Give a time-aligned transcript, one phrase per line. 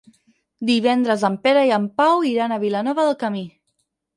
[0.69, 3.45] Divendres en Pere i en Pau iran a Vilanova del Camí.